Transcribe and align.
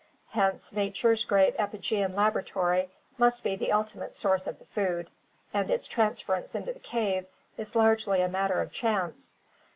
Hence 0.31 0.71
Nature's 0.73 1.25
great 1.25 1.53
epigean 1.59 2.13
labora 2.15 2.43
tory 2.43 2.89
must 3.19 3.43
be 3.43 3.55
the 3.55 3.71
ultimate 3.71 4.15
source 4.15 4.47
of 4.47 4.57
the 4.57 4.65
food, 4.65 5.11
and 5.53 5.69
its 5.69 5.85
transference 5.85 6.55
into 6.55 6.73
the 6.73 6.79
cave 6.79 7.27
is 7.55 7.75
largely 7.75 8.19
a 8.23 8.27
matter 8.27 8.61
of 8.61 8.71
chance. 8.71 9.35